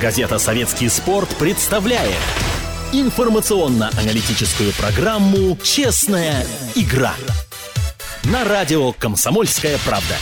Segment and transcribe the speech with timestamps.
[0.00, 2.14] Газета «Советский спорт» представляет
[2.92, 7.14] информационно-аналитическую программу «Честная игра»
[8.22, 10.14] на радио «Комсомольская правда».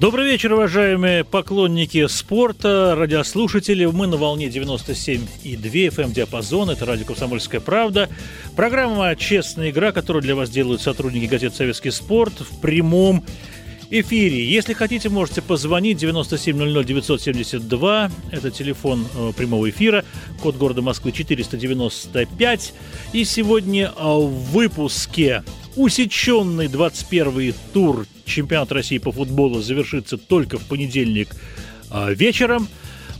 [0.00, 3.84] Добрый вечер, уважаемые поклонники спорта, радиослушатели.
[3.84, 6.70] Мы на волне 97,2 FM диапазон.
[6.70, 8.08] Это радио «Комсомольская правда».
[8.56, 13.24] Программа «Честная игра», которую для вас делают сотрудники газеты «Советский спорт» в прямом
[13.90, 14.44] эфире.
[14.44, 18.10] Если хотите, можете позвонить 9700-972.
[18.30, 20.04] Это телефон э, прямого эфира.
[20.42, 22.74] Код города Москвы 495.
[23.12, 25.44] И сегодня э, в выпуске
[25.76, 31.28] усеченный 21-й тур чемпионата России по футболу завершится только в понедельник
[31.90, 32.68] э, вечером.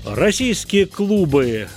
[0.04, 1.68] Российские клубы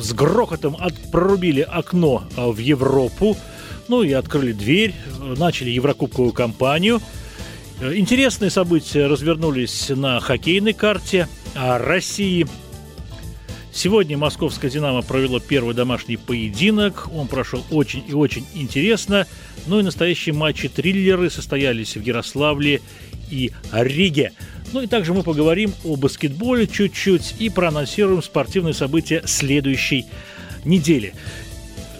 [0.00, 3.36] с грохотом от, прорубили окно в Европу,
[3.88, 4.94] ну и открыли дверь,
[5.36, 7.00] начали еврокубковую кампанию–
[7.80, 12.46] интересные события развернулись на хоккейной карте России.
[13.72, 17.08] Сегодня московская «Динамо» провела первый домашний поединок.
[17.14, 19.26] Он прошел очень и очень интересно.
[19.66, 22.82] Ну и настоящие матчи-триллеры состоялись в Ярославле
[23.30, 24.32] и Риге.
[24.72, 30.06] Ну и также мы поговорим о баскетболе чуть-чуть и проанонсируем спортивные события следующей
[30.64, 31.14] недели.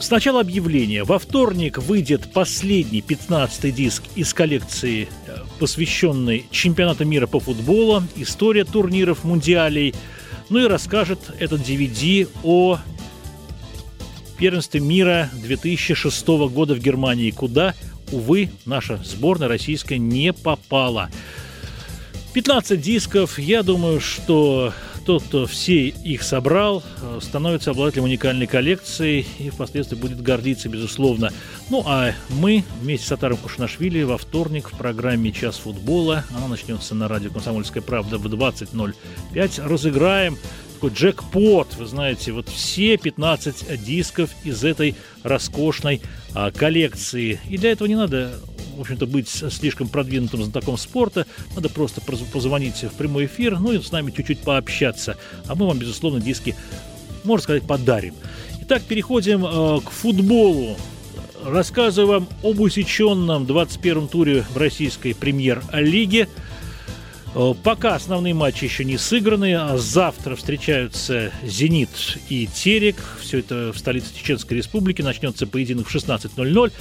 [0.00, 1.04] Сначала объявление.
[1.04, 8.64] Во вторник выйдет последний 15-й диск из коллекции, э, посвященный чемпионату мира по футболу, история
[8.64, 9.94] турниров, мундиалей.
[10.48, 12.78] Ну и расскажет этот DVD о
[14.38, 17.74] первенстве мира 2006 года в Германии, куда,
[18.10, 21.10] увы, наша сборная российская не попала.
[22.32, 23.38] 15 дисков.
[23.38, 24.72] Я думаю, что
[25.10, 31.32] тот, кто все их собрал, э, становится обладателем уникальной коллекции и впоследствии будет гордиться, безусловно.
[31.68, 36.94] Ну а мы вместе с Атаром Кушнашвили во вторник в программе «Час футбола», она начнется
[36.94, 40.38] на радио «Комсомольская правда» в 20.05, разыграем
[40.80, 46.00] такой джекпот, вы знаете, вот все 15 дисков из этой роскошной
[46.34, 47.38] а, коллекции.
[47.50, 48.32] И для этого не надо
[48.74, 53.82] в общем-то, быть слишком продвинутым знатоком спорта, надо просто позвонить в прямой эфир, ну и
[53.82, 55.18] с нами чуть-чуть пообщаться.
[55.46, 56.56] А мы вам, безусловно, диски,
[57.24, 58.14] можно сказать, подарим.
[58.62, 60.78] Итак, переходим э, к футболу.
[61.44, 66.28] Рассказываю вам об усеченном 21-м туре в российской премьер-лиге–
[67.62, 72.96] пока основные матчи еще не сыграны, а завтра встречаются «Зенит» и «Терек».
[73.20, 75.02] Все это в столице Чеченской Республики.
[75.02, 76.72] Начнется поединок в 16.00.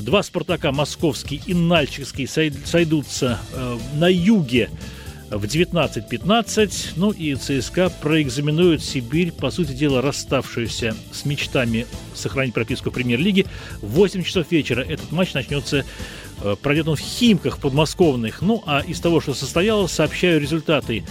[0.00, 4.70] Два «Спартака» московский и Нальчикский сойдутся э, на юге
[5.30, 6.92] в 19.15.
[6.96, 13.46] Ну и ЦСКА проэкзаменует Сибирь, по сути дела, расставшуюся с мечтами сохранить прописку в премьер-лиге.
[13.82, 16.27] В 8 часов вечера этот матч начнется Э,
[16.62, 18.42] пройдет он в Химках подмосковных.
[18.42, 21.04] Ну, а из того, что состоялось, сообщаю результаты.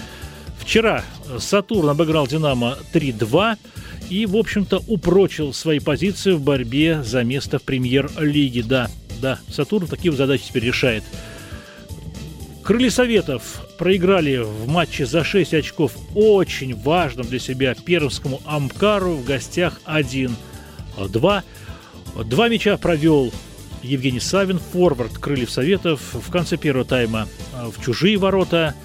[0.59, 1.03] Вчера
[1.39, 3.57] «Сатурн» обыграл «Динамо» 3-2
[4.09, 8.63] и, в общем-то, упрочил свои позиции в борьбе за место в премьер-лиге.
[8.63, 8.89] Да,
[9.21, 11.03] да, «Сатурн» такие задачи теперь решает.
[12.63, 19.23] Крылья Советов проиграли в матче за 6 очков очень важном для себя пермскому Амкару в
[19.23, 20.35] гостях 1-2.
[22.25, 23.31] Два мяча провел
[23.83, 28.75] Евгений Савин, форвард Крыльев Советов в конце первого тайма а, в чужие ворота.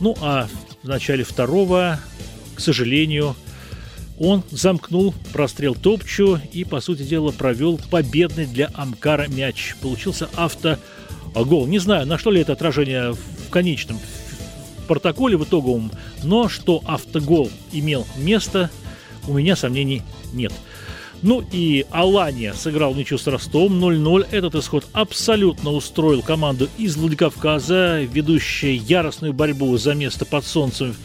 [0.00, 0.48] Ну а
[0.82, 2.00] в начале второго,
[2.54, 3.36] к сожалению,
[4.18, 9.74] он замкнул прострел Топчу и, по сути дела, провел победный для Амкара мяч.
[9.80, 11.66] Получился автогол.
[11.66, 13.98] Не знаю, на что ли это отражение в конечном
[14.86, 15.90] протоколе, в итоговом,
[16.22, 18.70] но что автогол имел место,
[19.26, 20.02] у меня сомнений
[20.32, 20.52] нет.
[21.22, 24.28] Ну и Алания сыграл ничью с Ростовом 0-0.
[24.30, 30.96] Этот исход абсолютно устроил команду из Владикавказа, ведущая яростную борьбу за место под солнцем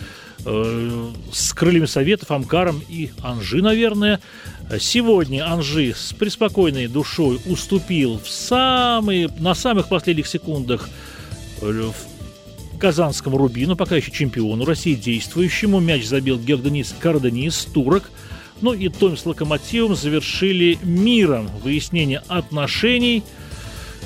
[0.46, 4.22] э, с крыльями Советов, Амкаром и Анжи, наверное.
[4.80, 10.90] Сегодня Анжи с преспокойной душой уступил в самые, на самых последних секундах
[11.62, 11.92] э,
[12.80, 15.82] Казанскому Рубину, пока еще чемпиону России действующему.
[15.82, 18.10] Мяч забил Георгданис Карданис, турок–
[18.62, 23.24] ну и Том с Локомотивом завершили миром выяснение отношений.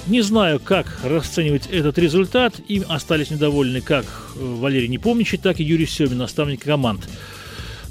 [0.07, 2.55] Не знаю, как расценивать этот результат.
[2.67, 7.07] Им остались недовольны как э, Валерий Непомнящий, так и Юрий Семин, наставник команд.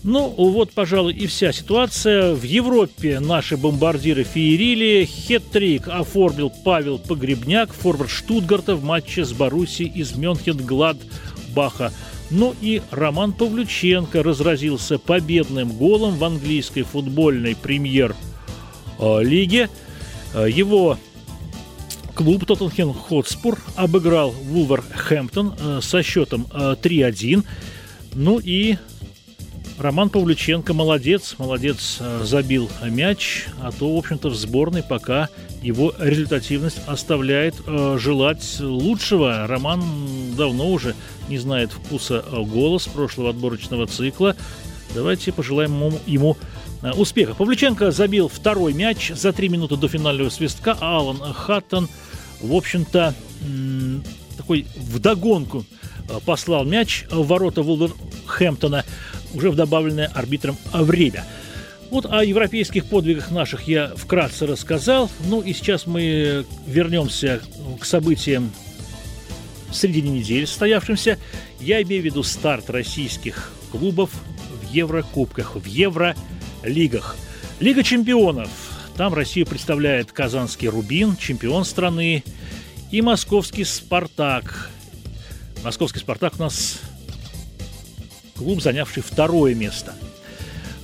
[0.05, 2.35] Ну, вот, пожалуй, и вся ситуация.
[2.35, 5.05] В Европе наши бомбардиры феерили.
[5.05, 11.93] Хет-трик оформил Павел Погребняк, форвард Штутгарта в матче с Боруссией из Мюнхен-Гладбаха.
[12.31, 19.71] Ну и Роман Павлюченко разразился победным голом в английской футбольной премьер-лиге.
[20.35, 20.99] Э, его
[22.15, 27.39] клуб Тоттенхем Хотспур обыграл Вулверхэмптон э, со счетом 3-1.
[27.39, 27.43] Э,
[28.15, 28.77] ну и
[29.79, 35.29] Роман Павлюченко молодец, молодец, э, забил мяч, а то, в общем-то, в сборной пока
[35.63, 39.47] его результативность оставляет э, желать лучшего.
[39.47, 39.83] Роман
[40.37, 40.95] давно уже
[41.29, 44.37] не знает вкуса э, голос прошлого отборочного цикла.
[44.95, 46.37] Давайте пожелаем ему, ему
[46.83, 47.35] э, успеха.
[47.35, 51.89] Павлюченко забил второй мяч за три минуты до финального свистка, а Алан Хаттон,
[52.41, 53.15] в общем-то,
[54.37, 55.65] такой вдогонку
[56.25, 58.85] послал мяч в ворота Вулверхэмптона
[59.35, 61.25] уже в добавленное арбитром время.
[61.91, 65.11] Вот о европейских подвигах наших я вкратце рассказал.
[65.27, 67.41] Ну и сейчас мы вернемся
[67.81, 68.53] к событиям
[69.71, 71.19] в середине недели состоявшимся.
[71.61, 74.11] Я имею в виду старт российских клубов
[74.63, 77.17] в Еврокубках, в Евролигах.
[77.59, 78.51] Лига чемпионов.
[78.97, 82.25] Там Россию представляет казанский «Рубин», чемпион страны,
[82.91, 84.71] и московский «Спартак».
[85.63, 86.81] Московский «Спартак» у нас
[88.35, 89.95] клуб, занявший второе место.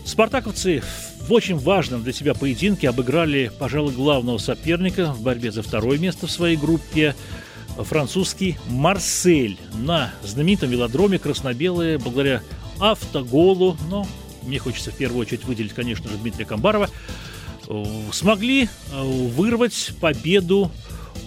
[0.05, 0.83] Спартаковцы
[1.27, 6.27] в очень важном для себя поединке обыграли, пожалуй, главного соперника в борьбе за второе место
[6.27, 7.17] в своей группе.
[7.77, 12.43] Французский Марсель на знаменитом велодроме красно-белые благодаря
[12.79, 14.07] автоголу, но
[14.43, 16.89] мне хочется в первую очередь выделить, конечно же, Дмитрия Камбарова,
[17.69, 20.71] э, смогли э, вырвать победу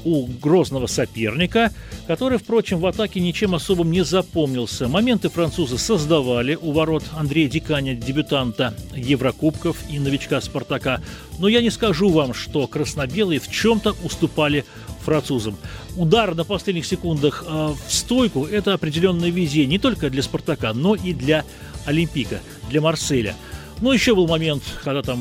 [0.05, 1.71] у грозного соперника,
[2.07, 4.87] который, впрочем, в атаке ничем особым не запомнился.
[4.87, 11.01] Моменты французы создавали у ворот Андрея Диканя, дебютанта Еврокубков и новичка «Спартака».
[11.39, 14.65] Но я не скажу вам, что краснобелые в чем-то уступали
[15.03, 15.57] французам.
[15.95, 20.95] Удар на последних секундах э, в стойку– это определенная визия не только для «Спартака», но
[20.95, 21.43] и для
[21.85, 22.39] Олимпика,
[22.69, 23.35] для Марселя–
[23.79, 25.19] ну, еще был момент, когда там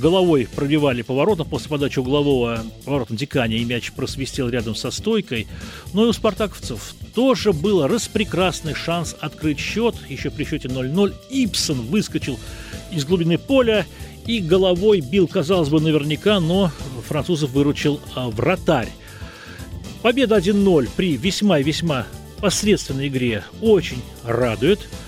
[0.00, 5.46] головой пробивали поворотом после подачи углового поворотом дикания, и мяч просвистел рядом со стойкой.
[5.92, 9.94] Ну и у спартаковцев тоже был распрекрасный шанс открыть счет.
[10.08, 12.38] Еще при счете 0-0 Ипсон выскочил
[12.90, 13.86] из глубины поля
[14.26, 16.72] и головой бил, казалось бы, наверняка, но
[17.06, 18.88] французов выручил а, вратарь.
[20.02, 22.06] Победа 1-0 при весьма и весьма
[22.40, 24.88] посредственной игре очень радует–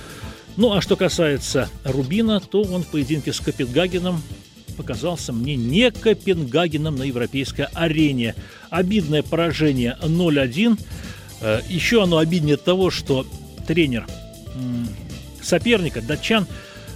[0.56, 4.22] ну а что касается Рубина, то он в поединке с Копенгагеном
[4.76, 8.34] показался мне не Копенгагеном на европейской арене.
[8.70, 10.78] Обидное поражение 0-1.
[11.40, 13.26] Э, еще оно обиднее того, что
[13.66, 14.06] тренер
[15.42, 16.46] соперника, датчан,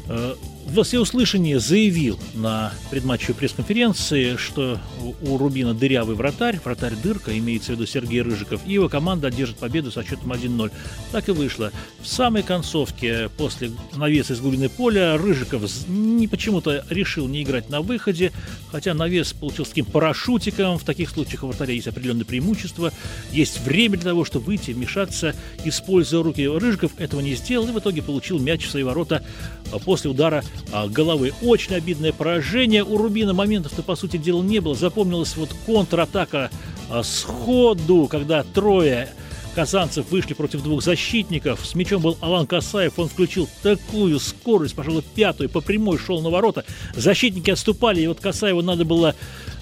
[0.09, 0.35] э,
[0.67, 4.79] во всеуслышание заявил на предматчевой пресс-конференции, что
[5.23, 9.57] у Рубина дырявый вратарь, вратарь дырка, имеется в виду Сергей Рыжиков, и его команда одержит
[9.59, 10.73] победу со счетом 1-0.
[11.13, 11.71] Так и вышло.
[12.01, 17.81] В самой концовке, после навеса из глубины поля, Рыжиков не почему-то решил не играть на
[17.81, 18.33] выходе,
[18.73, 20.79] хотя навес получился таким парашютиком.
[20.79, 22.93] В таких случаях у вратаря есть определенное преимущество,
[23.31, 25.35] есть время для того, чтобы выйти, вмешаться,
[25.65, 26.47] используя руки.
[26.47, 29.25] Рыжиков этого не сделал и в итоге получил мяч в свои ворота
[29.73, 30.45] а после удара
[30.89, 31.33] головы.
[31.43, 32.85] Очень обидное поражение.
[32.85, 34.75] У Рубина моментов-то, по сути дела, не было.
[34.75, 36.51] Запомнилась вот контратака
[36.91, 39.09] а, сходу, когда трое
[39.57, 41.65] казанцев вышли против двух защитников.
[41.65, 42.99] С мячом был Алан Касаев.
[42.99, 46.65] Он включил такую скорость, пожалуй, пятую, по прямой шел на ворота.
[46.95, 49.15] Защитники отступали, и вот Касаеву надо было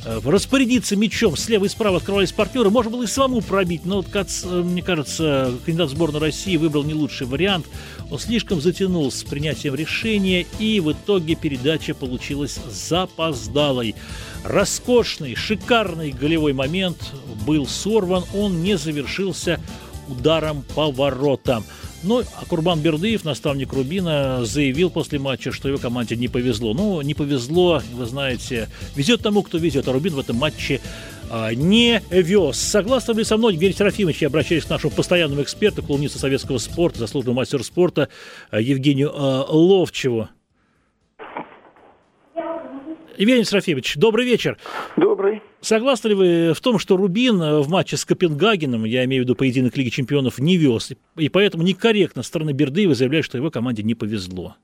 [0.05, 1.37] распорядиться мячом.
[1.37, 2.71] Слева и справа открывались партнеры.
[2.71, 6.85] Можно было и самому пробить, но, вот, э, мне кажется, кандидат в сборную России выбрал
[6.85, 7.67] не лучший вариант.
[8.11, 13.95] Он слишком затянул с принятием решения, и в итоге передача получилась запоздалой.
[14.45, 17.13] Роскошный, шикарный голевой момент
[17.47, 19.61] был сорван, он не завершился
[20.09, 21.65] ударом по воротам.
[22.05, 26.75] Ну, а Курбан Бердыев, наставник Рубина, заявил после матча, что его команде не повезло.
[26.75, 30.81] Ну, не повезло, вы знаете, везет тому, кто везет, а Рубин в этом матче
[31.31, 32.59] а, не вез.
[32.59, 36.99] Согласны ли со мной, Евгений Серафимович, я обращаюсь к нашему постоянному эксперту, клоунисту советского спорта,
[36.99, 38.09] заслуженному мастеру спорта
[38.51, 40.29] а, Евгению а, Ловчеву.
[43.17, 44.59] Евгений Серафимович, добрый вечер.
[44.97, 45.41] Добрый.
[45.61, 49.37] Согласны ли вы в том, что Рубин в матче с Копенгагеном, я имею в виду
[49.37, 53.83] поединок Лиги Чемпионов, не вез, и поэтому некорректно со стороны Бердыева заявляет, что его команде
[53.83, 54.57] не повезло?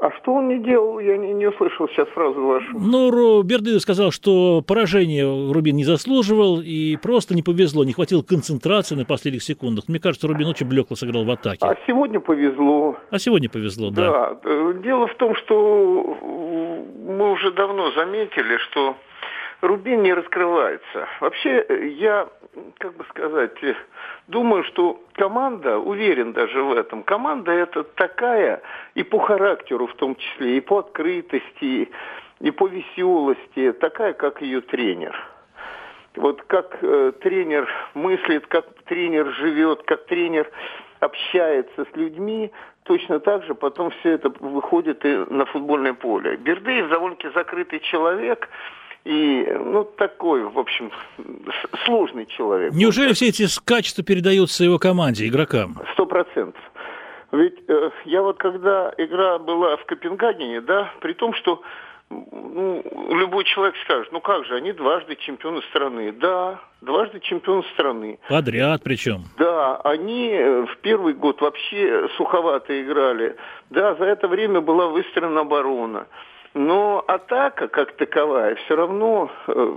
[0.00, 1.00] А что он не делал?
[1.00, 2.66] Я не, не услышал сейчас фразу вашу.
[2.72, 8.94] Ну, Бердыев сказал, что поражение Рубин не заслуживал и просто не повезло, не хватило концентрации
[8.94, 9.88] на последних секундах.
[9.88, 11.66] Мне кажется, Рубин очень блекло сыграл в атаке.
[11.66, 12.96] А сегодня повезло.
[13.10, 14.36] А сегодня повезло, да.
[14.44, 14.72] Да.
[14.84, 18.96] Дело в том, что мы уже давно заметили, что
[19.62, 21.08] Рубин не раскрывается.
[21.20, 21.66] Вообще,
[21.98, 22.28] я,
[22.78, 23.52] как бы сказать,
[24.26, 28.62] думаю, что команда, уверен даже в этом, команда это такая
[28.94, 31.90] и по характеру в том числе, и по открытости,
[32.40, 35.16] и по веселости, такая, как ее тренер.
[36.16, 40.50] вот как э, тренер мыслит, как тренер живет, как тренер
[41.00, 42.50] общается с людьми,
[42.84, 46.36] точно так же потом все это выходит и на футбольное поле.
[46.36, 48.48] Бердыев довольно-таки закрытый человек,
[49.04, 50.90] и, ну, такой, в общем,
[51.84, 52.72] сложный человек.
[52.72, 55.76] Неужели все эти качества передаются его команде, игрокам?
[55.94, 56.62] Сто процентов.
[57.32, 61.62] Ведь э, я вот когда игра была в Копенгагене, да, при том, что
[62.10, 66.12] ну, любой человек скажет, ну как же, они дважды чемпионы страны.
[66.12, 68.18] Да, дважды чемпионы страны.
[68.28, 69.24] Подряд причем.
[69.38, 73.36] Да, они э, в первый год вообще суховато играли.
[73.70, 76.06] Да, за это время была выстроена оборона.
[76.54, 79.76] Но атака как таковая все равно э,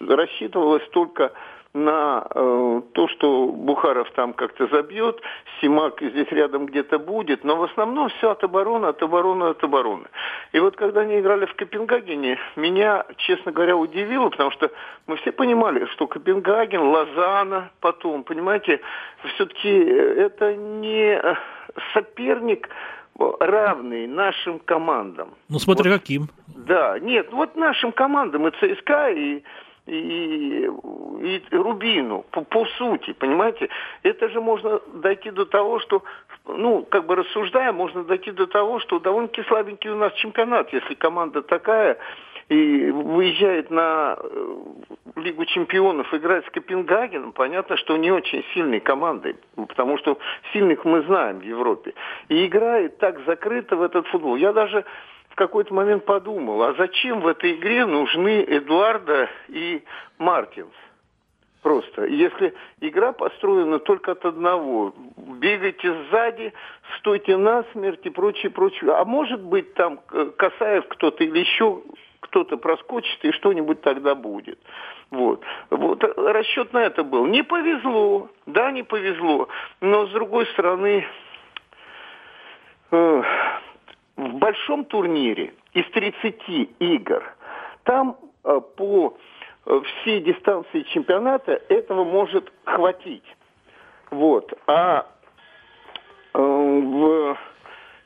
[0.00, 1.32] рассчитывалась только
[1.72, 5.20] на э, то, что Бухаров там как-то забьет,
[5.60, 10.06] Симак здесь рядом где-то будет, но в основном все от обороны, от обороны, от обороны.
[10.52, 14.72] И вот когда они играли в Копенгагене, меня, честно говоря, удивило, потому что
[15.06, 18.80] мы все понимали, что Копенгаген, Лозанна потом, понимаете,
[19.34, 21.22] все-таки это не
[21.94, 22.68] соперник
[23.40, 25.34] равный нашим командам.
[25.48, 26.28] Ну, смотря вот, каким.
[26.48, 29.42] Да, нет, вот нашим командам и ЦСКА, и
[29.86, 33.68] и, и Рубину, по, по сути, понимаете?
[34.02, 36.04] Это же можно дойти до того, что,
[36.46, 40.94] ну, как бы рассуждая, можно дойти до того, что довольно-таки слабенький у нас чемпионат, если
[40.94, 41.98] команда такая,
[42.50, 44.56] и выезжает на э,
[45.16, 50.18] Лигу чемпионов играть с Копенгагеном, понятно, что не очень сильной командой, потому что
[50.52, 51.94] сильных мы знаем в Европе.
[52.28, 54.34] И играет так закрыто в этот футбол.
[54.34, 54.84] Я даже
[55.28, 59.84] в какой-то момент подумал, а зачем в этой игре нужны Эдуарда и
[60.18, 60.74] Мартинс?
[61.62, 62.06] Просто.
[62.06, 66.52] Если игра построена только от одного, бегайте сзади,
[66.98, 68.92] стойте насмерть и прочее, прочее.
[68.92, 71.82] А может быть там э, Касаев кто-то или еще
[72.20, 74.58] кто-то проскочит и что-нибудь тогда будет.
[75.10, 75.42] Вот.
[75.70, 77.26] вот расчет на это был.
[77.26, 79.48] Не повезло, да, не повезло.
[79.80, 81.06] Но с другой стороны,
[82.90, 83.22] э,
[84.16, 87.34] в большом турнире из 30 игр,
[87.84, 89.16] там э, по
[89.66, 93.24] э, всей дистанции чемпионата этого может хватить.
[94.10, 94.52] Вот.
[94.66, 95.06] А
[96.34, 97.36] э, в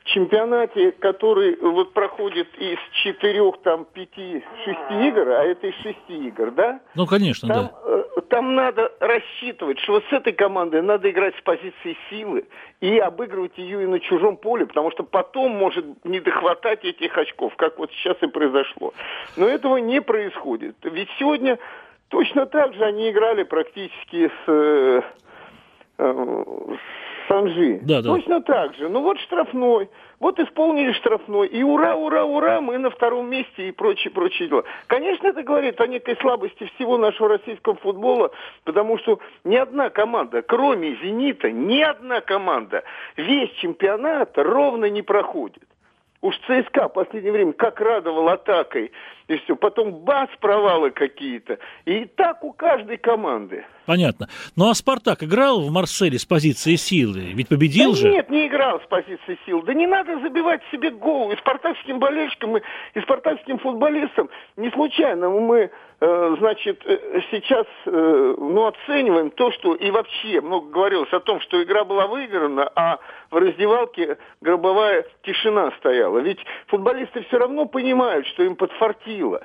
[0.04, 6.50] чемпионате, который вот проходит из четырех, там, пяти, шести игр, а это из шести игр,
[6.50, 6.80] да?
[6.94, 7.72] Ну, конечно, там, да.
[7.86, 12.44] Э, там надо рассчитывать, что вот с этой командой надо играть с позиции силы
[12.80, 17.54] и обыгрывать ее и на чужом поле, потому что потом может не дохватать этих очков,
[17.56, 18.92] как вот сейчас и произошло.
[19.36, 20.76] Но этого не происходит.
[20.82, 21.58] Ведь сегодня
[22.08, 25.02] точно так же они играли практически с, э,
[25.98, 26.44] э,
[27.28, 27.80] Санжи.
[27.82, 28.10] Да, да.
[28.10, 28.88] Точно так же.
[28.88, 29.88] Ну вот штрафной.
[30.20, 31.48] Вот исполнили штрафной.
[31.48, 34.64] И ура, ура, ура, мы на втором месте и прочие, прочие дела.
[34.86, 38.30] Конечно, это говорит о некой слабости всего нашего российского футбола,
[38.64, 42.84] потому что ни одна команда, кроме «Зенита», ни одна команда
[43.16, 45.62] весь чемпионат ровно не проходит.
[46.24, 48.92] Уж ЦСКА в последнее время как радовал атакой.
[49.28, 49.56] И все.
[49.56, 51.58] Потом бац, провалы какие-то.
[51.84, 53.64] И так у каждой команды.
[53.86, 54.28] Понятно.
[54.56, 57.32] Ну а Спартак играл в Марселе с позиции силы?
[57.34, 58.10] Ведь победил да же.
[58.10, 59.62] Нет, не играл с позиции силы.
[59.64, 61.32] Да не надо забивать себе гол.
[61.32, 68.66] И спартакским болельщикам, и спартакским футболистам не случайно мы Э, значит, э, сейчас э, ну,
[68.66, 72.98] оцениваем то, что и вообще много говорилось о том, что игра была выиграна, а
[73.30, 76.18] в раздевалке гробовая тишина стояла.
[76.18, 78.54] Ведь футболисты все равно понимают, что им
[79.14, 79.42] подфартило.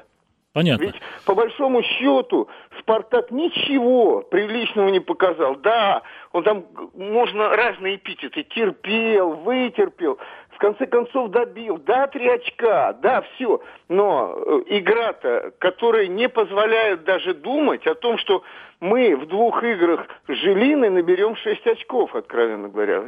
[0.52, 0.84] Понятно.
[0.84, 0.96] Ведь
[1.26, 2.50] по большому счету
[2.80, 5.56] Спартак ничего приличного не показал.
[5.58, 10.18] Да, он там можно разные эпитеты терпел, вытерпел,
[10.50, 11.78] в конце концов добил.
[11.78, 13.62] Да, три очка, да, все.
[13.90, 18.42] Но э, игра-то, которая не позволяет даже думать о том, что
[18.80, 23.04] мы в двух играх с Жилиной наберем шесть очков, откровенно говоря.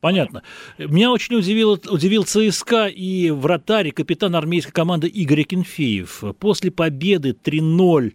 [0.00, 0.42] Понятно.
[0.78, 6.24] Меня очень удивил, удивил ЦСКА и вратарь, капитан армейской команды Игорь Кенфеев.
[6.38, 8.14] После победы 3-0 Э,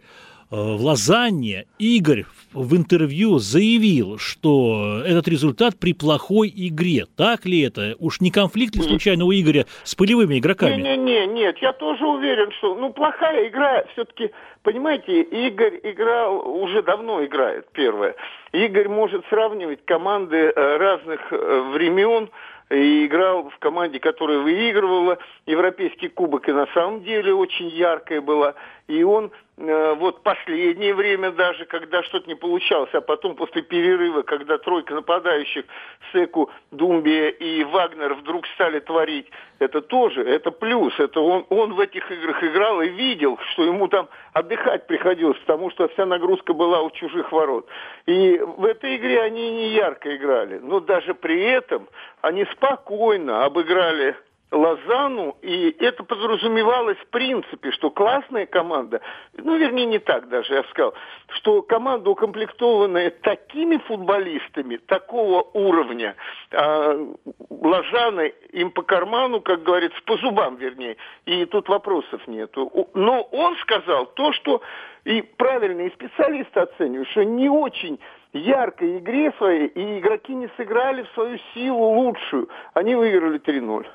[0.56, 7.06] в Лозанне Игорь в интервью заявил, что этот результат при плохой игре.
[7.18, 7.96] Так ли это?
[8.00, 10.82] Уж не конфликт ли случайно у Игоря с полевыми игроками?
[10.82, 14.32] Не, не, не, нет, я тоже уверен, что ну плохая игра все-таки,
[14.64, 18.16] понимаете, Игорь играл уже давно играет первое.
[18.54, 22.30] Игорь может сравнивать команды э, разных э, времен,
[22.72, 28.56] и играл в команде, которая выигрывала Европейский кубок, и на самом деле очень яркая была.
[28.88, 34.22] И он Э, вот последнее время даже, когда что-то не получалось, а потом после перерыва,
[34.24, 35.64] когда тройка нападающих
[36.12, 39.28] Секу, Думбия и Вагнер вдруг стали творить,
[39.60, 40.94] это тоже, это плюс.
[41.00, 45.72] Это он, он в этих играх играл и видел, что ему там отдыхать приходилось, потому
[45.72, 47.66] что вся нагрузка была у чужих ворот.
[48.06, 51.88] И в этой игре они не ярко играли, но даже при этом
[52.22, 54.18] они спокойно обыграли
[54.52, 59.02] Лозану, и это подразумевалось в принципе, что классная команда,
[59.38, 60.94] ну, вернее, не так даже, я сказал,
[61.30, 66.16] что команда, укомплектованная такими футболистами, такого уровня,
[66.52, 67.08] э,
[67.50, 72.90] Лозана им по карману, как говорится, по зубам, вернее, и тут вопросов нету.
[72.94, 74.62] Но он сказал то, что
[75.06, 78.00] и правильные специалисты оценивают, что не очень
[78.34, 82.50] яркой игре своей, и игроки не сыграли в свою силу лучшую.
[82.74, 83.86] Они выиграли 3-0.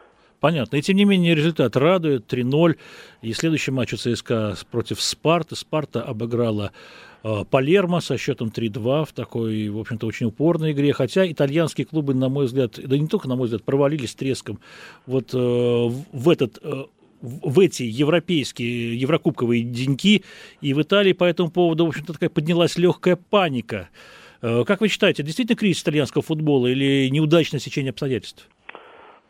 [0.41, 0.77] Понятно.
[0.77, 2.33] И тем не менее результат радует.
[2.33, 2.77] 3-0.
[3.23, 5.55] И следующий матч у ЦСКА против Спарты.
[5.55, 6.73] Спарта обыграла
[7.23, 10.95] э, Палермо со счетом 3-2 в такой, в общем-то, очень упорной игре.
[10.95, 14.61] Хотя итальянские клубы, на мой взгляд, да не только на мой взгляд, провалились треском
[15.07, 16.85] вот э, в этот э,
[17.23, 20.25] в эти европейские, еврокубковые деньки,
[20.63, 23.91] и в Италии по этому поводу, в общем-то, такая поднялась легкая паника.
[24.43, 28.49] Э, как вы считаете, действительно кризис итальянского футбола или неудачное сечение обстоятельств?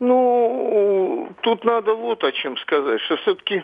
[0.01, 3.63] Ну, тут надо вот о чем сказать, что все-таки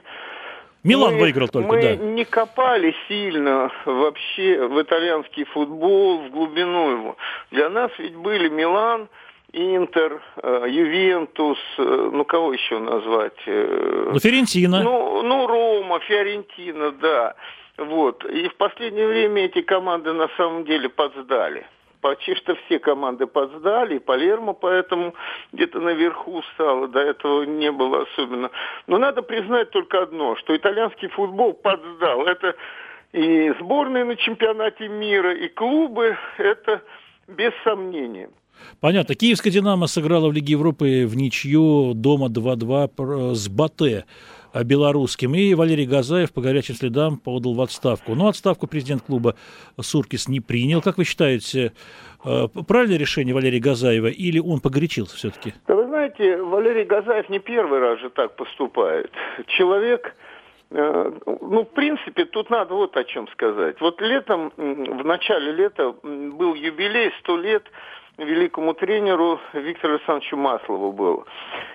[0.84, 1.96] Милан мы, выиграл только, мы да.
[1.96, 7.18] не копали сильно вообще в итальянский футбол, в глубину его.
[7.50, 9.10] Для нас ведь были Милан,
[9.52, 13.40] Интер, э, Ювентус, э, ну кого еще назвать?
[13.48, 14.84] Э, ну, Фиорентина.
[14.84, 17.36] Ну, ну, Рома, Фиорентина, да.
[17.78, 18.24] Вот.
[18.26, 21.66] И в последнее время эти команды на самом деле подсдали
[22.08, 25.14] почти что все команды подсдали, и Палермо поэтому
[25.52, 28.50] где-то наверху стало, до этого не было особенно.
[28.88, 32.26] Но надо признать только одно, что итальянский футбол подсдал.
[32.26, 32.56] Это
[33.14, 36.82] и сборные на чемпионате мира, и клубы, это
[37.28, 38.30] без сомнения.
[38.80, 39.16] Понятно.
[39.16, 44.06] Киевская «Динамо» сыграла в Лиге Европы в ничью дома 2-2 с Батэ
[44.64, 45.36] белорусским.
[45.36, 48.16] И Валерий Газаев по горячим следам подал в отставку.
[48.16, 49.36] Но отставку президент клуба
[49.80, 50.82] Суркис не принял.
[50.82, 51.74] Как вы считаете,
[52.26, 55.54] э, правильное решение Валерия Газаева или он погорячился все-таки?
[55.68, 59.12] Да вы знаете, Валерий Газаев не первый раз же так поступает.
[59.48, 60.16] Человек
[60.72, 63.80] э, ну, в принципе, тут надо вот о чем сказать.
[63.82, 67.64] Вот летом, в начале лета был юбилей 100 лет
[68.18, 71.26] великому тренеру Виктору Александровичу Маслову был.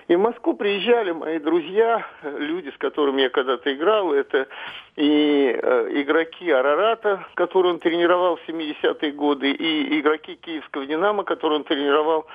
[0.07, 4.13] И в Москву приезжали мои друзья, люди, с которыми я когда-то играл.
[4.13, 4.47] Это
[4.95, 11.59] и э, игроки Арарата, которые он тренировал в 70-е годы, и игроки Киевского «Динамо», которые
[11.59, 12.25] он тренировал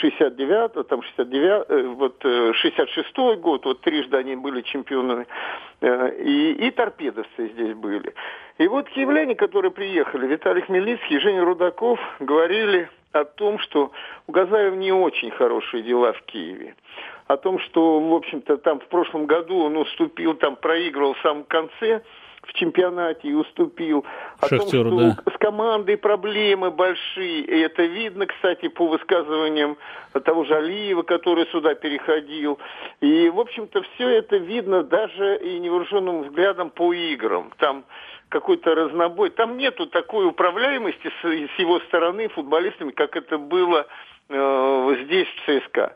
[0.00, 5.26] 69 там 69 э, вот 66 э, год, вот трижды они были чемпионами,
[5.80, 8.14] э, и, и торпедовцы здесь были.
[8.58, 13.92] И вот киевляне, которые приехали, Виталий Хмельницкий и Женя Рудаков, говорили о том, что
[14.26, 16.74] у Газаева не очень хорошие дела в Киеве.
[17.26, 21.44] О том, что, в общем-то, там в прошлом году он уступил, там проигрывал в самом
[21.44, 22.02] конце,
[22.46, 24.04] в чемпионате и уступил.
[24.40, 25.32] О Шахтеру, том, что да.
[25.32, 27.40] с командой проблемы большие.
[27.40, 29.76] И это видно, кстати, по высказываниям
[30.24, 32.58] того же Алиева, который сюда переходил.
[33.00, 37.50] И, в общем-то, все это видно даже и невооруженным взглядом по играм.
[37.58, 37.84] Там
[38.28, 39.30] какой-то разнобой.
[39.30, 43.86] Там нету такой управляемости с, с его стороны футболистами, как это было
[44.28, 45.94] э, здесь, в ЦСКА.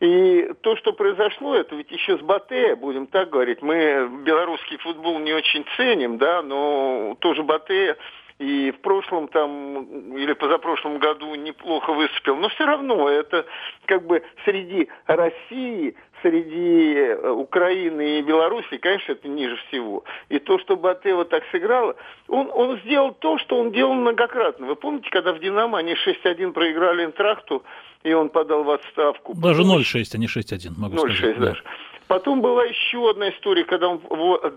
[0.00, 3.62] И то, что произошло, это ведь еще с Батэ, будем так говорить.
[3.62, 7.96] Мы белорусский футбол не очень ценим, да, но тоже Батэ
[8.38, 12.36] и в прошлом там или позапрошлом году неплохо выступил.
[12.36, 13.46] Но все равно это
[13.86, 20.04] как бы среди России, среди э, Украины и Беларуси, конечно, это ниже всего.
[20.28, 21.96] И то, что Батэ вот так сыграла,
[22.28, 24.66] он, он сделал то, что он делал многократно.
[24.66, 27.62] Вы помните, когда в «Динамо» они 6-1 проиграли Интрахту,
[28.02, 29.34] и он подал в отставку.
[29.34, 31.38] Даже 0,6, а не 6,1, могу 0,6 сказать.
[31.38, 31.62] даже.
[31.62, 31.70] Да.
[32.08, 34.00] Потом была еще одна история, когда он,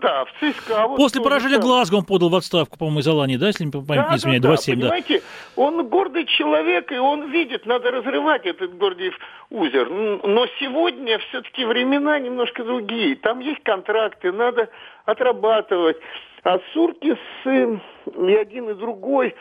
[0.00, 0.86] да, в ЦСКА.
[0.86, 1.64] Вот После поражения там...
[1.64, 4.42] Глазго он подал в отставку, по-моему, из Алании, да, если не память да, не изменяет,
[4.42, 4.80] да, 2,7, да.
[4.80, 5.22] Понимаете,
[5.56, 9.18] он гордый человек, и он видит, надо разрывать этот Гордиев
[9.50, 9.90] узер.
[9.90, 13.16] Но сегодня все-таки времена немножко другие.
[13.16, 14.68] Там есть контракты, надо
[15.04, 15.96] отрабатывать.
[16.44, 19.34] А Суркис и один, и другой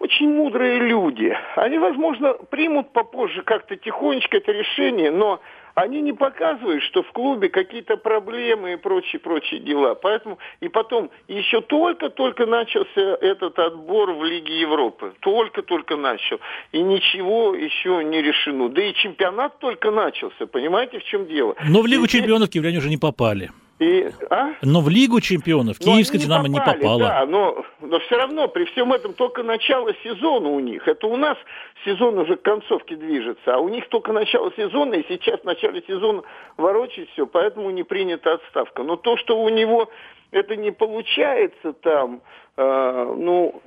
[0.00, 1.32] очень мудрые люди.
[1.54, 5.40] Они, возможно, примут попозже как-то тихонечко это решение, но
[5.74, 9.94] они не показывают, что в клубе какие-то проблемы и прочие-прочие дела.
[9.94, 15.12] Поэтому и потом еще только-только начался этот отбор в Лиге Европы.
[15.20, 16.40] Только-только начал.
[16.72, 18.68] И ничего еще не решено.
[18.68, 20.46] Да и чемпионат только начался.
[20.46, 21.54] Понимаете, в чем дело?
[21.68, 23.50] Но в Лигу и чемпионов киевляне уже не попали.
[23.82, 24.54] И, а?
[24.62, 26.98] Но в Лигу чемпионов Киевская «Динамо» не, попали, не попала.
[27.00, 30.86] Да, но, но все равно при всем этом только начало сезона у них.
[30.86, 31.36] Это у нас
[31.84, 35.82] сезон уже к концовке движется, а у них только начало сезона, и сейчас в начале
[35.88, 36.22] сезона
[36.56, 38.84] ворочать все, поэтому не принята отставка.
[38.84, 39.88] Но то, что у него
[40.30, 42.22] это не получается там,
[42.56, 43.62] э, ну,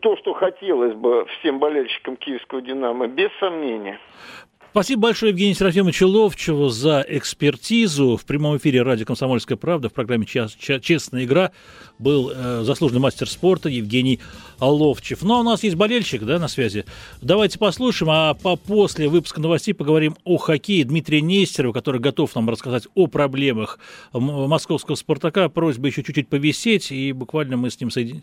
[0.00, 3.98] то, что хотелось бы всем болельщикам киевского «Динамо», без сомнения.
[4.70, 8.16] Спасибо большое Евгению Серафимовичу Ловчеву за экспертизу.
[8.16, 11.50] В прямом эфире радио «Комсомольская правда» в программе «Честная игра»
[11.98, 14.20] был э, заслуженный мастер спорта Евгений
[14.60, 15.22] Ловчев.
[15.22, 16.84] Ну, а у нас есть болельщик, да, на связи.
[17.20, 22.48] Давайте послушаем, а по после выпуска новостей поговорим о хоккее Дмитрия Нестерова, который готов нам
[22.48, 23.80] рассказать о проблемах
[24.12, 25.48] московского «Спартака».
[25.48, 28.22] Просьба еще чуть-чуть повисеть, и буквально мы с ним соединим.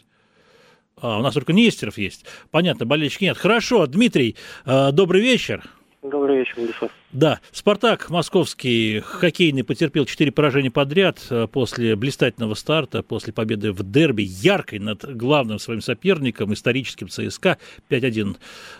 [0.96, 2.24] А, у нас только Нестеров есть.
[2.52, 3.38] Понятно, болельщики нет.
[3.38, 5.70] Хорошо, Дмитрий, э, добрый вечер.
[6.04, 6.92] Добрый вечер, Владислав.
[7.14, 13.90] Да, «Спартак» московский хоккейный потерпел четыре поражения подряд э, после блистательного старта, после победы в
[13.90, 18.36] дерби, яркой над главным своим соперником, историческим ЦСКА 5-1.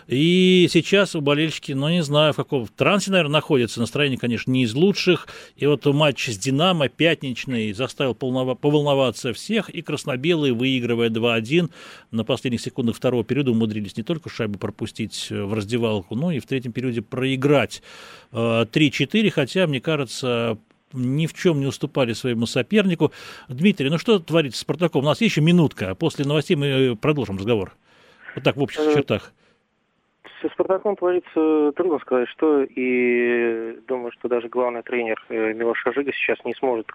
[0.08, 3.80] И сейчас у болельщики, ну, не знаю, в каком трансе, наверное, находятся.
[3.80, 5.26] Настроение, конечно, не из лучших.
[5.56, 11.70] И вот матч с «Динамо» пятничный заставил поволноваться всех, и краснобелые, выигрывая 2-1,
[12.10, 16.46] на последних секундах второго периода умудрились не только шайбу пропустить в раздевалку, но и в
[16.46, 17.80] третьем периоде проиграть.
[18.32, 20.58] 3-4, хотя, мне кажется,
[20.92, 23.12] ни в чем не уступали своему сопернику.
[23.48, 25.04] Дмитрий, ну что творится с Спартаком?
[25.04, 27.76] У нас есть еще минутка, а после новостей мы продолжим разговор.
[28.34, 29.32] Вот так, в общих э, чертах
[30.40, 36.12] со Спартаком творится, трудно сказать, что, и думаю, что даже главный тренер э, Милош Ажига
[36.12, 36.86] сейчас не сможет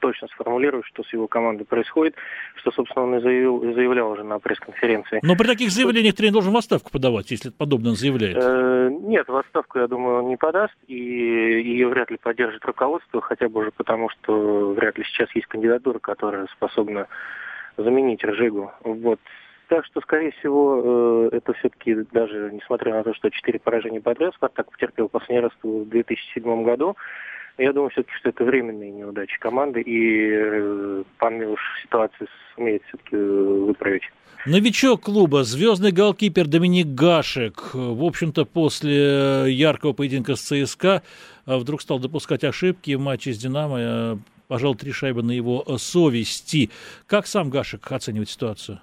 [0.00, 2.14] точно сформулировать, что с его командой происходит,
[2.56, 5.20] что, собственно, он и заявил, заявлял уже на пресс-конференции.
[5.22, 8.36] Но при таких заявлениях тренер должен в отставку подавать, если подобно он заявляет.
[8.40, 13.20] Э, нет, в отставку, я думаю, он не подаст, и ее вряд ли поддержит руководство,
[13.20, 17.08] хотя бы уже потому, что вряд ли сейчас есть кандидатура, которая способна
[17.76, 18.72] заменить Ржигу.
[18.82, 19.20] Вот.
[19.72, 24.34] Так что, скорее всего, э, это все-таки даже, несмотря на то, что четыре поражения подряд,
[24.34, 26.94] Спартак потерпел последний раз в 2007 году,
[27.56, 33.16] я думаю все-таки, что это временные неудачи команды, и э, пан Милуш ситуацию сумеет все-таки
[33.16, 34.02] э, выправить.
[34.44, 41.00] Новичок клуба, звездный голкипер Доминик Гашек, в общем-то, после яркого поединка с ЦСКА
[41.46, 46.68] вдруг стал допускать ошибки в матче с «Динамо», пожал три шайбы на его совести.
[47.06, 48.82] Как сам Гашек оценивает ситуацию?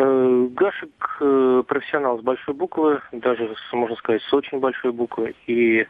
[0.00, 5.34] Э, Гашек э, профессионал с большой буквы, даже, можно сказать, с очень большой буквы.
[5.46, 5.86] И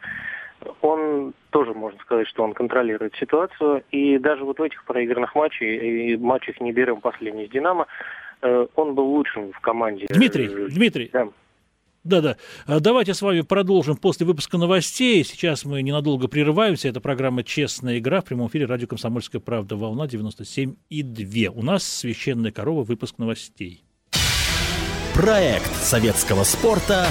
[0.81, 3.83] он тоже, можно сказать, что он контролирует ситуацию.
[3.91, 7.87] И даже вот в этих проигранных матчах, и матчах не берем последний с «Динамо»,
[8.41, 10.07] э, он был лучшим в команде.
[10.09, 11.29] Дмитрий, Дмитрий, да.
[12.03, 12.35] Да-да.
[12.65, 15.23] А давайте с вами продолжим после выпуска новостей.
[15.23, 16.89] Сейчас мы ненадолго прерываемся.
[16.89, 19.77] Это программа «Честная игра» в прямом эфире радио «Комсомольская правда».
[19.77, 21.51] Волна 97 и 2.
[21.53, 23.83] У нас «Священная корова» выпуск новостей.
[25.13, 27.05] Проект советского спорта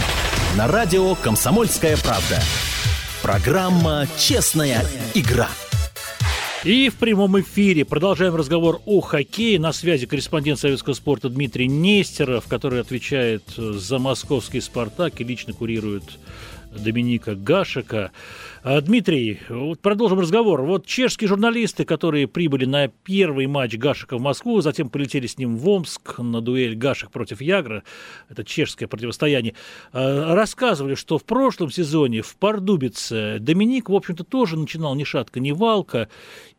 [0.57, 2.41] на радио «Комсомольская правда».
[3.23, 4.85] Программа «Честная
[5.15, 5.49] игра».
[6.65, 9.59] И в прямом эфире продолжаем разговор о хоккее.
[9.59, 16.05] На связи корреспондент советского спорта Дмитрий Нестеров, который отвечает за московский «Спартак» и лично курирует
[16.77, 18.13] Доминика Гашика.
[18.63, 20.63] А, Дмитрий, вот продолжим разговор.
[20.63, 25.57] Вот чешские журналисты, которые прибыли на первый матч Гашика в Москву, затем полетели с ним
[25.57, 27.83] в Омск на дуэль Гашек против Ягра,
[28.29, 29.55] это чешское противостояние,
[29.93, 35.41] а, рассказывали, что в прошлом сезоне в Пардубице Доминик, в общем-то, тоже начинал ни шатка,
[35.41, 36.09] ни валка,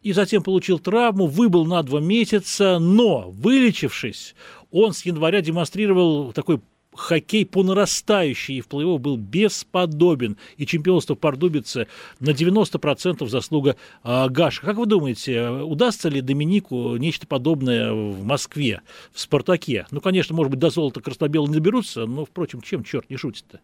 [0.02, 4.36] и затем получил травму, выбыл на два месяца, но, вылечившись,
[4.72, 6.62] он с января демонстрировал такой
[6.96, 10.38] хоккей по нарастающей и в плей-офф был бесподобен.
[10.58, 11.88] И чемпионство Пардубицы
[12.20, 14.62] на 90% заслуга э, Гаша.
[14.66, 18.82] Как вы думаете, удастся ли Доминику нечто подобное в Москве,
[19.14, 19.86] в «Спартаке»?
[19.92, 23.60] Ну, конечно, может быть, до золота краснобелые не доберутся, но, впрочем, чем черт не шутит-то?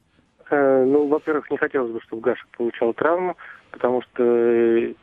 [0.49, 3.35] Э, ну, во-первых, не хотелось бы, чтобы Гаша получал травму,
[3.71, 4.93] потому что э,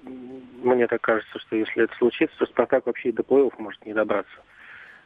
[0.63, 4.35] мне так кажется, что если это случится, то «Спартак» вообще до плей-офф может не добраться.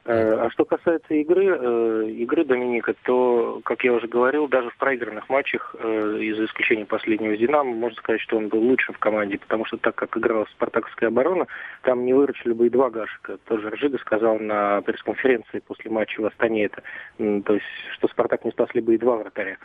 [0.09, 4.77] Э, а что касается игры, э, игры Доминика, то, как я уже говорил, даже в
[4.79, 8.99] проигранных матчах, э, из-за исключения последнего с «Динамо», можно сказать, что он был лучшим в
[8.99, 11.47] команде, потому что так как играла спартаковская оборона,
[11.83, 13.37] там не выручили бы и два Гашика.
[13.49, 16.83] Тоже Ржига сказал на пресс-конференции после матча в Астане это,
[17.19, 19.59] то есть, что «Спартак» не спасли бы и два вратаря.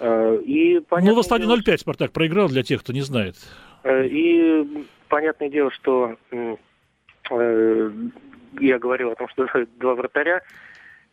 [0.00, 3.34] И, ну, в Астане 0-5 «Спартак» проиграл, для тех, кто не знает.
[3.84, 6.16] И понятное дело, что
[8.58, 9.46] я говорил о том, что
[9.78, 10.42] два вратаря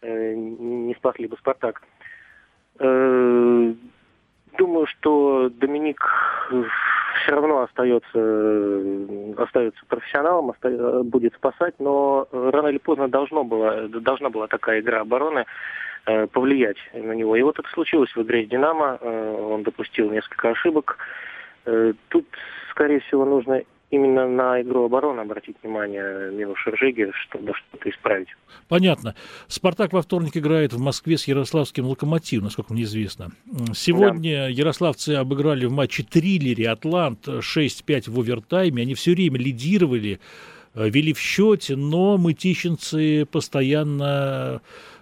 [0.01, 1.81] э, не спасли бы «Спартак».
[2.79, 3.73] Э,
[4.57, 5.99] думаю, что Доминик
[7.21, 11.03] все равно остается, остается профессионалом, оста...
[11.03, 15.45] будет спасать, но рано или поздно должно было, должна была такая игра обороны
[16.05, 17.35] э, повлиять на него.
[17.35, 20.97] И вот это случилось в игре с «Динамо», он допустил несколько ошибок.
[22.07, 22.25] Тут,
[22.71, 28.27] скорее всего, нужно именно на игру обороны обратить внимание Милоша Ржиги, чтобы что-то исправить.
[28.67, 29.15] Понятно.
[29.47, 33.31] «Спартак» во вторник играет в Москве с ярославским «Локомотивом», насколько мне известно.
[33.73, 34.47] Сегодня да.
[34.47, 38.81] ярославцы обыграли в матче триллере «Атлант» 6-5 в овертайме.
[38.81, 40.19] Они все время лидировали,
[40.73, 44.61] э, вели в счете, но мытищинцы постоянно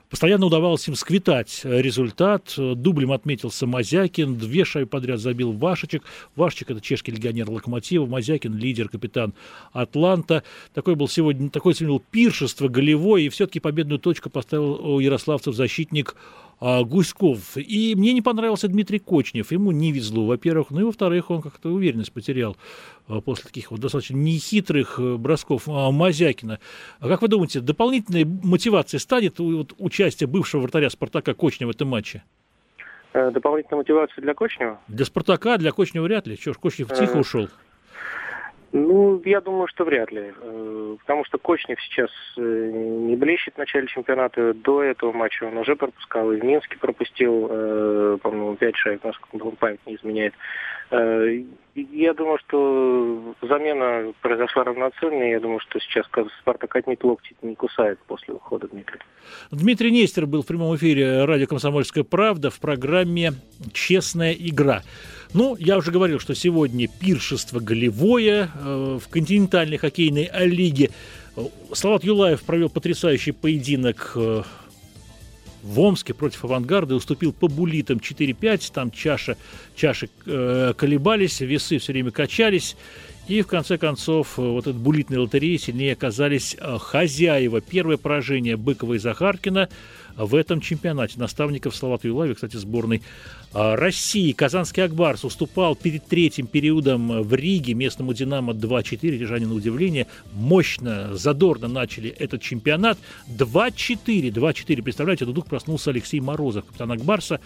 [0.09, 2.53] Постоянно удавалось им сквитать результат.
[2.57, 6.03] Дублем отметился Мазякин, две шайбы подряд забил Вашечек.
[6.35, 9.33] Вашечек– это чешский легионер Локомотива, Мазякин– лидер, капитан
[9.73, 10.43] Атланта.
[10.73, 15.55] Такой был сегодня, такое сегодня было пиршество голевое, и все-таки победную точку поставил у ярославцев
[15.55, 16.15] защитник
[16.59, 17.57] Гуськов.
[17.57, 19.51] И мне не понравился Дмитрий Кочнев.
[19.51, 20.71] Ему не везло, во-первых.
[20.71, 22.55] Ну и во-вторых, он как-то уверенность потерял
[23.07, 26.59] а, после таких вот достаточно нехитрых э, бросков а, Мазякина.
[26.99, 31.89] А как вы думаете, дополнительной мотивацией станет вот, участие бывшего вратаря «Спартака» Кочнева в этом
[31.89, 32.23] матче?
[33.13, 34.79] Э, дополнительная мотивация для Кочнева?
[34.87, 36.37] Для «Спартака», для Кочнева вряд ли.
[36.37, 37.49] Чего ж, Кочнев тихо э, ушел.
[38.77, 40.33] Ну, я думаю, что вряд ли.
[40.37, 44.53] Э, потому что Кочнев сейчас э, не блещет в начале чемпионата.
[44.53, 46.29] До этого матча он уже пропускал.
[46.33, 50.33] И в Минске пропустил, э, по-моему, 5 шайб, насколько память не изменяет.
[50.91, 55.31] Я думаю, что замена произошла равноценная.
[55.31, 56.05] Я думаю, что сейчас
[56.41, 58.99] Спартак отнюдь локти не кусает после ухода Дмитрия.
[59.51, 63.31] Дмитрий Нестер был в прямом эфире радио «Комсомольская правда» в программе
[63.73, 64.83] «Честная игра».
[65.35, 70.91] Ну, я уже говорил, что сегодня пиршество голевое э, в континентальной хоккейной лиге.
[71.73, 74.43] Салат Юлаев провел потрясающий поединок э,
[75.61, 78.71] в Омске против «Авангарда» и уступил по булитам 4-5.
[78.73, 79.35] Там чаша,
[79.75, 82.77] чаши э, колебались, весы все время качались.
[83.27, 87.59] И в конце концов, э, вот этот булитной лотереи сильнее оказались э, хозяева.
[87.59, 89.67] Первое поражение Быкова и Захаркина
[90.17, 91.19] в этом чемпионате.
[91.19, 93.01] Наставников Салават Юлаева, кстати, сборной
[93.53, 94.31] а, России.
[94.31, 98.99] Казанский Акбарс уступал перед третьим периодом в Риге местному «Динамо» 2-4.
[99.01, 102.97] Рижане, на удивление, мощно, задорно начали этот чемпионат.
[103.29, 104.31] 2-4.
[104.31, 104.83] 2-4.
[104.83, 107.39] Представляете, вдруг проснулся Алексей Морозов, капитан Акбарса.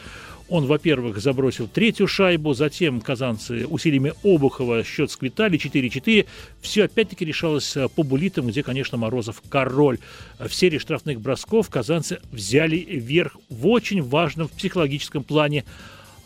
[0.50, 6.26] Он, во-первых, забросил третью шайбу, затем казанцы усилиями Обухова счет сквитали 4-4.
[6.62, 10.00] Все опять-таки решалось э, по булитам, где, конечно, Морозов король.
[10.40, 15.66] В серии штрафных бросков казанцы взяли верх в очень важном психологическом плане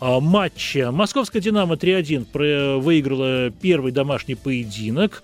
[0.00, 0.90] а, матча.
[0.90, 5.22] Московская «Динамо» 3-1 выиграла первый домашний поединок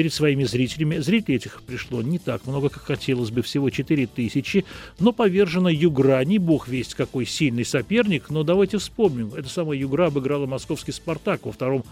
[0.00, 0.96] перед своими зрителями.
[0.96, 4.64] Зрителей этих пришло не так много, как хотелось бы, всего 4 тысячи.
[4.98, 9.34] Но повержена Югра, не бог весть какой сильный соперник, но давайте вспомним.
[9.34, 11.84] Это самая Югра обыграла московский «Спартак» во втором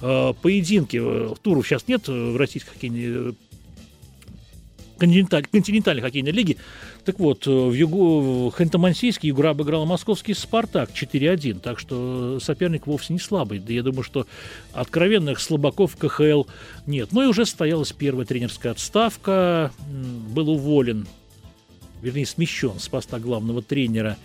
[0.00, 1.00] э, поединке.
[1.42, 3.36] Туров сейчас нет в российской хоккейной
[5.02, 6.58] континенталь, континентальной хоккейной лиги.
[7.04, 13.12] Так вот, э, в, Югу, в Ханты-Мансийске обыграла московский «Спартак» 4-1, так что соперник вовсе
[13.12, 13.58] не слабый.
[13.58, 14.26] Да я думаю, что
[14.72, 16.44] откровенных слабаков КХЛ
[16.86, 17.08] нет.
[17.10, 19.72] Ну и уже состоялась первая тренерская отставка.
[20.30, 21.08] Был уволен,
[22.00, 24.16] вернее, смещен с поста главного тренера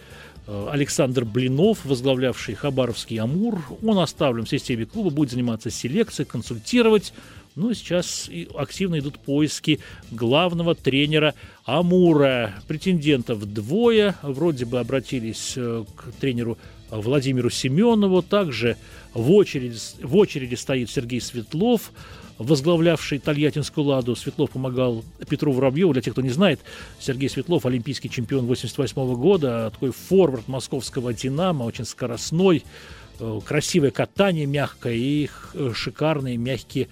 [0.46, 3.64] э, Александр Блинов, возглавлявший Хабаровский «Амур».
[3.82, 7.14] Он оставлен в системе клуба, будет заниматься селекцией, консультировать,
[7.58, 9.80] ну, сейчас активно идут поиски
[10.12, 11.34] главного тренера
[11.66, 12.54] Амура.
[12.68, 14.16] Претендентов двое.
[14.22, 16.58] Вроде бы обратились э, к тренеру
[16.92, 18.22] Владимиру Семенову.
[18.22, 18.78] Также
[19.14, 21.92] в очереди, в очереди стоит Сергей Светлов,
[22.38, 24.16] возглавлявший Тольяттинскую «Ладу».
[24.16, 25.94] Светлов помогал Петру Воробьеву.
[25.94, 26.60] Для тех, кто не знает,
[27.00, 32.64] Сергей Светлов– олимпийский чемпион 88 года, такой форвард московского «Динамо», очень скоростной,
[33.20, 36.90] э, красивое катание мягкое и э, шикарные мягкие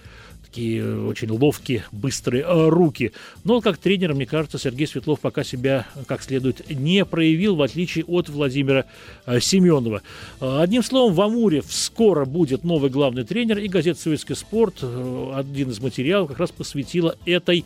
[0.56, 3.12] такие очень ловкие, быстрые э, руки.
[3.44, 8.06] Но как тренер, мне кажется, Сергей Светлов пока себя как следует не проявил, в отличие
[8.06, 8.86] от Владимира
[9.26, 10.00] э, Семенова.
[10.40, 15.70] Э, одним словом, в Амуре скоро будет новый главный тренер, и газета «Советский спорт» один
[15.70, 17.64] из материалов как раз посвятила этой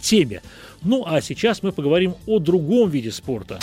[0.00, 0.40] теме.
[0.82, 3.58] Ну, а сейчас мы поговорим о другом виде спорта.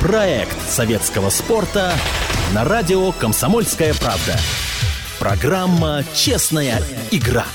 [0.00, 1.92] Проект советского спорта
[2.54, 4.38] на радио «Комсомольская правда».
[5.22, 6.82] Программа «Честная
[7.12, 7.46] игра».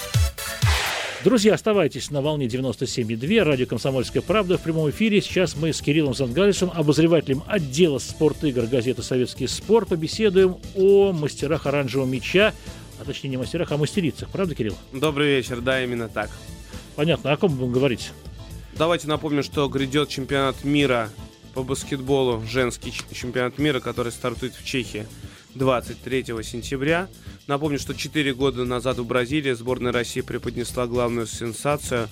[1.25, 5.21] Друзья, оставайтесь на волне 97,2, радио «Комсомольская правда» в прямом эфире.
[5.21, 12.07] Сейчас мы с Кириллом Зангалисом, обозревателем отдела спорт-игр газеты «Советский спорт», побеседуем о мастерах оранжевого
[12.07, 12.53] мяча,
[13.01, 14.29] а точнее не мастерах, а мастерицах.
[14.29, 14.77] Правда, Кирилл?
[14.93, 16.29] Добрый вечер, да, именно так.
[16.95, 17.33] Понятно.
[17.33, 18.13] О ком будем говорить?
[18.77, 21.09] Давайте напомним, что грядет чемпионат мира
[21.53, 25.05] по баскетболу, женский чемпионат мира, который стартует в Чехии.
[25.55, 27.07] 23 сентября.
[27.47, 32.09] Напомню, что 4 года назад в Бразилии сборная России преподнесла главную сенсацию,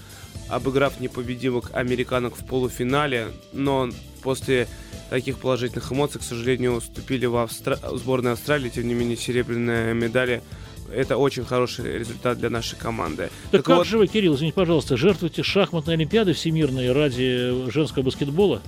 [0.50, 3.90] обыграв непобедимых американок в полуфинале, но
[4.24, 4.68] после
[5.10, 7.78] таких положительных эмоций, к сожалению, уступили в, Австра...
[7.78, 10.42] в сборной Австралии, тем не менее серебряные медали
[10.94, 13.30] это очень хороший результат для нашей команды.
[13.52, 13.88] Так, так как вот...
[13.88, 18.62] же вы, Кирилл, извините, пожалуйста, жертвуете шахматной олимпиады всемирной ради женского баскетбола?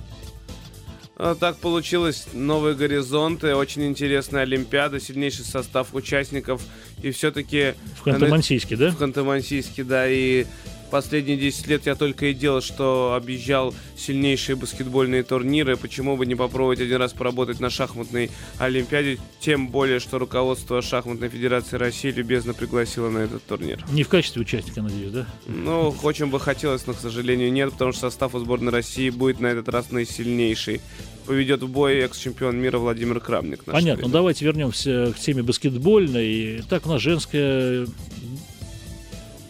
[1.18, 2.28] А, так получилось.
[2.32, 6.62] Новые горизонты, очень интересная Олимпиада, сильнейший состав участников.
[7.02, 7.74] И все-таки...
[7.96, 8.90] В Ханты-Мансийске, да?
[8.90, 10.08] В Ханты-Мансийске, да.
[10.08, 10.46] И
[10.90, 15.76] последние 10 лет я только и делал, что объезжал сильнейшие баскетбольные турниры.
[15.76, 19.18] Почему бы не попробовать один раз поработать на шахматной Олимпиаде?
[19.40, 23.84] Тем более, что руководство Шахматной Федерации России любезно пригласило на этот турнир.
[23.90, 25.26] Не в качестве участника, надеюсь, да?
[25.46, 29.40] Ну, очень бы хотелось, но, к сожалению, нет, потому что состав у сборной России будет
[29.40, 30.80] на этот раз наисильнейший
[31.28, 33.62] поведет в бой экс-чемпион мира Владимир Крамник.
[33.64, 34.06] Понятно.
[34.06, 36.62] Ну, давайте вернемся к теме баскетбольной.
[36.70, 37.86] Так у нас женская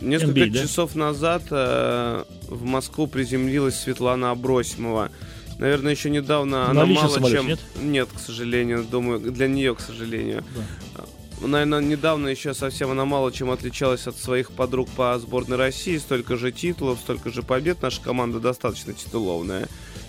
[0.00, 1.00] Несколько NBA, часов да?
[1.00, 5.10] назад э, в Москву приземлилась Светлана Абросимова.
[5.58, 7.46] Наверное, еще недавно На она мало самолете, чем...
[7.48, 7.60] Нет?
[7.82, 10.44] нет, к сожалению, думаю, для нее, к сожалению.
[10.94, 11.04] Да.
[11.46, 15.96] Наверное, недавно еще совсем она мало чем отличалась от своих подруг по сборной России.
[15.98, 17.82] Столько же титулов, столько же побед.
[17.82, 19.68] Наша команда достаточно титуловная.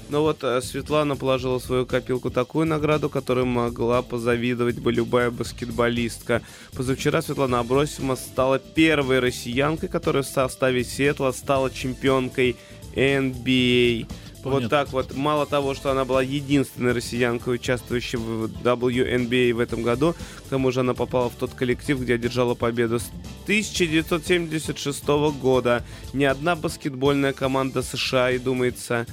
[0.10, 5.30] Но вот э, Светлана положила в свою копилку такую награду, которую могла позавидовать бы любая
[5.30, 6.42] баскетболистка.
[6.74, 12.56] Позавчера Светлана Абросима стала первой россиянкой, которая в составе Сетла стала чемпионкой
[12.96, 14.08] NBA.
[14.44, 14.62] Понятно.
[14.62, 15.16] Вот так вот.
[15.16, 20.72] Мало того, что она была единственной россиянкой, участвующей в WNBA в этом году, к тому
[20.72, 23.10] же она попала в тот коллектив, где одержала победу с
[23.44, 25.08] 1976
[25.42, 25.84] года.
[26.14, 29.06] Ни одна баскетбольная команда США, и думается,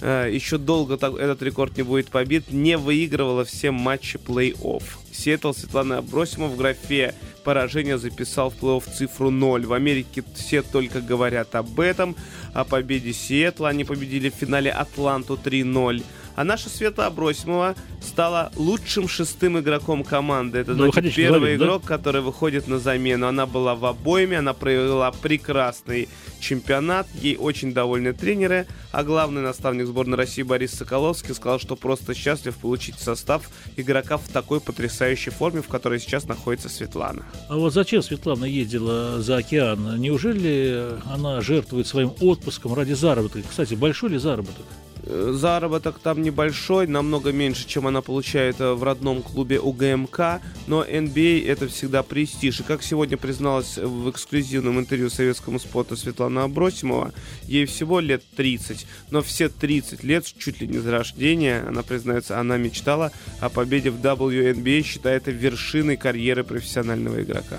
[0.00, 4.82] еще долго этот рекорд не будет побит, не выигрывала все матчи плей-офф.
[5.12, 9.66] Сиэтл Светлана Абросимова в графе поражения записал в плей-офф цифру 0.
[9.66, 12.14] В Америке все только говорят об этом,
[12.54, 13.70] о победе Сиэтла.
[13.70, 16.04] Они победили в финале Атланту 3-0.
[16.38, 20.58] А наша Света Абросимова стала лучшим шестым игроком команды.
[20.58, 21.88] Это ну, значит первый говорить, игрок, да?
[21.88, 23.26] который выходит на замену.
[23.26, 27.08] Она была в обойме, она провела прекрасный чемпионат.
[27.14, 28.68] Ей очень довольны тренеры.
[28.92, 34.28] А главный наставник сборной России Борис Соколовский сказал, что просто счастлив получить состав игрока в
[34.28, 37.24] такой потрясающей форме, в которой сейчас находится Светлана.
[37.48, 39.98] А вот зачем Светлана ездила за океан?
[39.98, 43.40] Неужели она жертвует своим отпуском ради заработка?
[43.42, 44.64] Кстати, большой ли заработок?
[45.08, 51.46] Заработок там небольшой, намного меньше, чем она получает э, в родном клубе УГМК, но NBA
[51.48, 52.60] а это всегда престиж.
[52.60, 58.86] И как сегодня призналась в эксклюзивном интервью советскому спорту Светлана Абросимова, ей всего лет 30,
[59.10, 63.90] но все 30 лет, чуть ли не за рождения, она признается, она мечтала о победе
[63.90, 67.56] в WNBA, считая это вершиной карьеры профессионального игрока.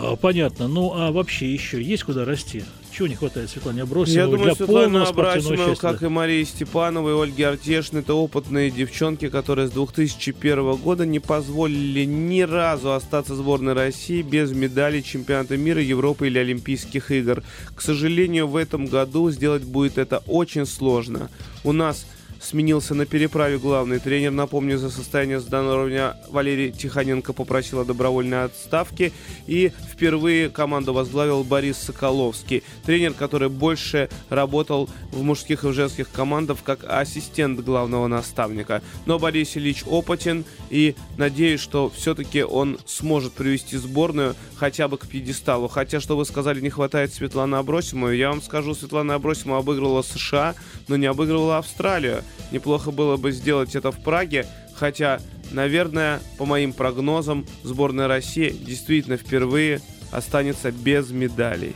[0.00, 0.68] А, понятно.
[0.68, 2.62] Ну, а вообще еще есть куда расти?
[2.90, 7.22] Чего не хватает Светлане Абросимовой Я думаю, для Светлана Абросимова, как и Мария Степанова и
[7.22, 13.74] Ольги Артешин, это опытные девчонки, которые с 2001 года не позволили ни разу остаться сборной
[13.74, 17.42] России без медалей чемпионата мира, Европы или Олимпийских игр.
[17.74, 21.30] К сожалению, в этом году сделать будет это очень сложно.
[21.64, 22.06] У нас
[22.40, 24.30] сменился на переправе главный тренер.
[24.30, 29.12] Напомню, за состояние здоровья Валерий Тихоненко попросил о добровольной отставке.
[29.46, 32.62] И впервые команду возглавил Борис Соколовский.
[32.84, 38.82] Тренер, который больше работал в мужских и женских командах как ассистент главного наставника.
[39.06, 45.06] Но Борис Ильич опытен и надеюсь, что все-таки он сможет привести сборную хотя бы к
[45.06, 45.68] пьедесталу.
[45.68, 48.18] Хотя, что вы сказали, не хватает Светланы Абросимовой.
[48.18, 50.54] Я вам скажу, Светлана Абросимова обыгрывала США,
[50.88, 52.22] но не обыгрывала Австралию.
[52.50, 59.16] Неплохо было бы сделать это в Праге, хотя, наверное, по моим прогнозам, сборная России действительно
[59.16, 61.74] впервые останется без медалей.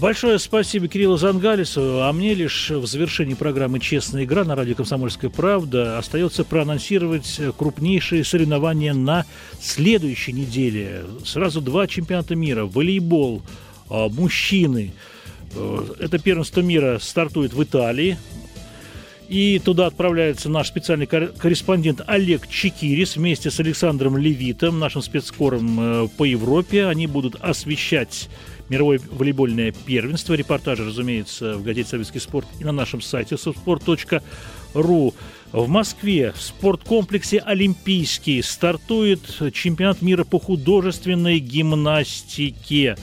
[0.00, 2.02] Большое спасибо Кириллу Зангалису.
[2.02, 8.22] А мне лишь в завершении программы «Честная игра» на радио «Комсомольская правда» остается проанонсировать крупнейшие
[8.22, 9.24] соревнования на
[9.60, 11.04] следующей неделе.
[11.24, 12.64] Сразу два чемпионата мира.
[12.64, 13.42] Волейбол,
[13.90, 14.92] а, мужчины.
[15.54, 18.18] Э, это первенство мира стартует в Италии.
[19.28, 26.08] И туда отправляется наш специальный корреспондент Олег Чекирис вместе с Александром Левитом, нашим спецкором э,
[26.16, 26.86] по Европе.
[26.86, 28.30] Они будут освещать
[28.70, 30.32] мировое волейбольное первенство.
[30.32, 35.14] Репортажи, разумеется, в газете «Советский спорт» и на нашем сайте softsport.ru.
[35.52, 39.20] В Москве в спорткомплексе «Олимпийский» стартует
[39.52, 42.96] чемпионат мира по художественной гимнастике.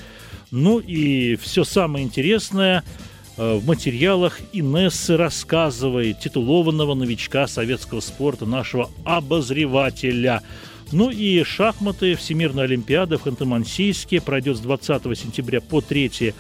[0.50, 2.84] Ну и все самое интересное–
[3.38, 10.42] в материалах Инессы рассказывает титулованного новичка советского спорта, нашего обозревателя.
[10.92, 16.34] Ну и шахматы, Всемирная Олимпиада в Ханты-Мансийске пройдет с 20 сентября по 3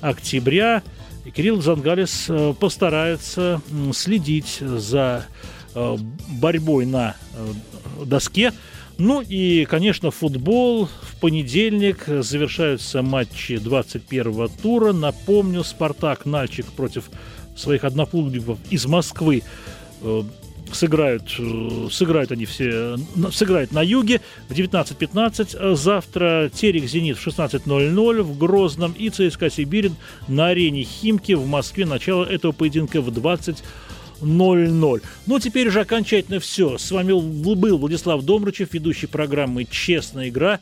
[0.00, 0.82] октября.
[1.24, 3.60] И Кирилл Зангалис э, постарается
[3.92, 5.26] следить за
[5.74, 5.96] э,
[6.40, 8.52] борьбой на э, доске.
[8.98, 10.88] Ну и, конечно, футбол.
[11.02, 14.92] В понедельник завершаются матчи 21-го тура.
[14.92, 17.10] Напомню, «Спартак» Нальчик против
[17.56, 19.42] своих одноклубников из Москвы
[20.72, 21.30] сыграют,
[21.90, 22.96] сыграют они все,
[23.32, 25.76] сыграют на юге в 19.15.
[25.76, 29.94] Завтра Терек «Зенит» в 16.00 в Грозном и ЦСКА «Сибирин»
[30.26, 31.86] на арене «Химки» в Москве.
[31.86, 33.62] Начало этого поединка в 20
[34.20, 35.02] 0-0.
[35.26, 36.78] Ну, теперь уже окончательно все.
[36.78, 40.60] С вами был Владислав Домрачев, ведущий программы «Честная игра»,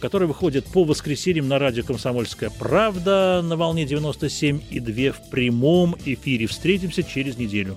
[0.00, 5.96] которая выходит по воскресеньям на радио «Комсомольская правда» на волне 97 и 2 в прямом
[6.04, 6.46] эфире.
[6.46, 7.76] Встретимся через неделю.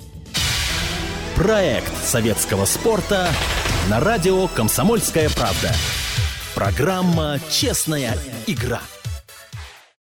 [1.36, 3.30] Проект советского спорта
[3.90, 5.74] на радио «Комсомольская правда».
[6.54, 8.82] Программа «Честная игра».